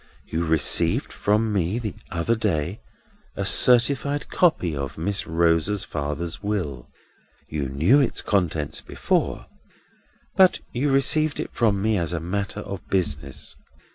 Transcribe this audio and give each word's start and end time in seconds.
You 0.25 0.47
received 0.47 1.13
from 1.13 1.53
me, 1.53 1.77
the 1.77 1.93
other 2.09 2.33
day, 2.33 2.81
a 3.35 3.45
certified 3.45 4.29
copy 4.29 4.75
of 4.75 4.97
Miss 4.97 5.27
Rosa's 5.27 5.83
father's 5.83 6.41
will. 6.41 6.89
You 7.47 7.69
knew 7.69 7.99
its 7.99 8.23
contents 8.23 8.81
before, 8.81 9.45
but 10.35 10.59
you 10.73 10.89
received 10.91 11.39
it 11.39 11.53
from 11.53 11.83
me 11.83 11.99
as 11.99 12.13
a 12.13 12.19
matter 12.19 12.61
of 12.61 12.87
business. 12.87 13.55